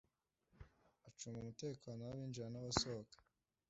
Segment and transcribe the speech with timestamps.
[1.07, 3.15] Acunga umutekeno w’ abinjira n abasohoka